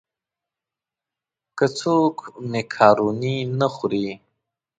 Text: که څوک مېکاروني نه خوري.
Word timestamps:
که 1.57 1.65
څوک 1.77 2.17
مېکاروني 2.51 3.37
نه 3.59 3.67
خوري. 3.75 4.07